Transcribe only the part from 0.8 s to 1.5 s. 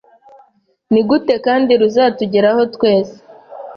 ni gute